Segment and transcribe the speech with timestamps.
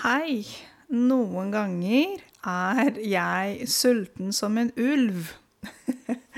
[0.00, 0.46] Hei.
[0.96, 5.26] Noen ganger er jeg sulten som en ulv.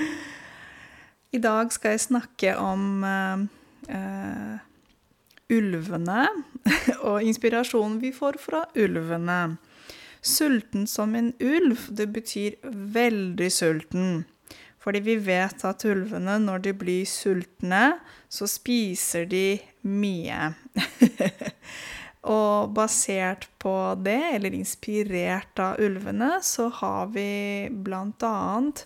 [1.37, 3.45] I dag skal jeg snakke om uh,
[3.87, 4.57] uh,
[5.47, 6.27] ulvene
[7.13, 9.39] og inspirasjonen vi får fra ulvene.
[10.19, 14.25] Sulten som en ulv, det betyr veldig sulten.
[14.83, 17.93] Fordi vi vet at ulvene, når de blir sultne,
[18.27, 19.47] så spiser de
[19.87, 20.51] mye.
[22.23, 28.85] Og basert på det, eller inspirert av ulvene, så har vi blant annet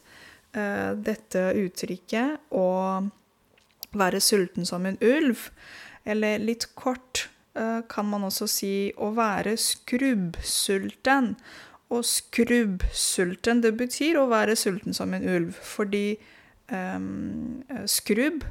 [0.56, 2.69] eh, dette uttrykket å
[3.97, 5.51] være sulten som en ulv.
[6.06, 7.27] Eller litt kort
[7.59, 11.34] uh, kan man også si å være skrubbsulten.
[11.92, 16.16] Og skrubbsulten, det betyr å være sulten som en ulv, fordi
[16.73, 18.47] um, skrubb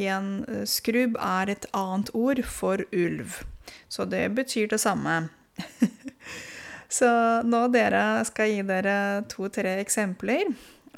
[0.00, 3.42] igjen, skrubb er et annet ord for ulv.
[3.88, 5.28] Så det betyr det samme.
[6.90, 7.08] Så
[7.46, 8.98] nå dere skal gi dere
[9.30, 10.48] to-tre eksempler.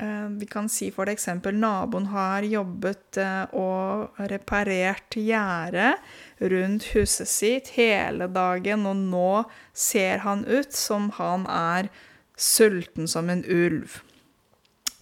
[0.00, 6.00] Eh, vi kan si for eksempel naboen har jobbet eh, og reparert gjerdet
[6.40, 9.44] rundt huset sitt hele dagen, og nå
[9.76, 11.92] ser han ut som han er
[12.40, 14.00] sulten som en ulv.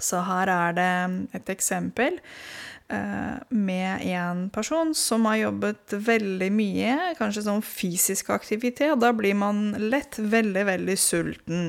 [0.00, 0.92] Så her er det
[1.38, 2.18] et eksempel.
[2.90, 9.36] Eh, med en person som har jobbet veldig mye, kanskje sånn fysisk aktivitet, da blir
[9.38, 11.68] man lett veldig, veldig sulten.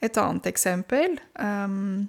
[0.00, 2.08] Et annet eksempel um,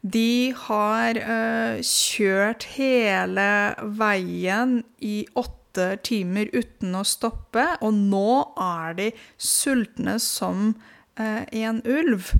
[0.00, 3.50] De har uh, kjørt hele
[3.98, 10.76] veien i åtte timer uten å stoppe, og nå er de sultne som
[11.18, 12.36] uh, en ulv.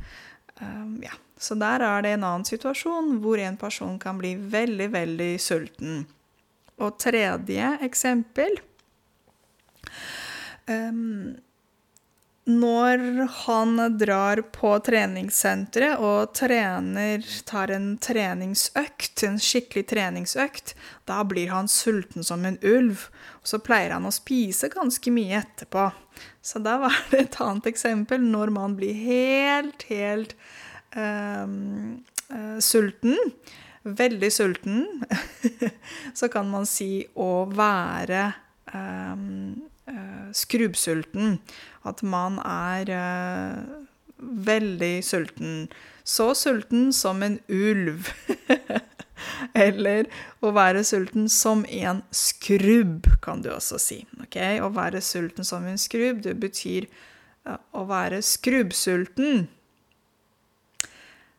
[0.62, 1.18] Um, ja.
[1.38, 6.00] Så der er det en annen situasjon hvor en person kan bli veldig, veldig sulten.
[6.78, 8.58] Og tredje eksempel
[10.70, 11.36] um,
[12.46, 13.02] Når
[13.44, 20.72] han drar på treningssenteret og trener, tar en treningsøkt, en skikkelig treningsøkt,
[21.06, 23.10] da blir han sulten som en ulv.
[23.42, 25.90] Og så pleier han å spise ganske mye etterpå.
[26.42, 30.67] Så da var det et annet eksempel når man blir helt, helt eh,
[32.64, 33.16] sulten,
[33.84, 34.86] veldig sulten,
[36.18, 38.22] så kan man si å være
[38.72, 39.16] uh,
[40.36, 41.38] skrubbsulten.
[41.88, 42.92] At man er
[44.18, 45.68] veldig sulten.
[46.04, 48.08] Så sulten som en ulv.
[49.66, 50.08] Eller
[50.40, 54.00] å være sulten som en skrubb, kan du også si.
[54.24, 54.60] Okay?
[54.62, 56.88] Å være sulten som en skrubb, det betyr
[57.48, 59.46] å være skrubbsulten.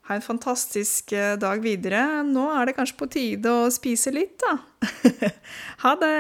[0.10, 2.02] Ha en fantastisk eh, dag videre.
[2.26, 4.56] Nå er det kanskje på tide å spise litt, da.
[5.84, 6.16] ha det!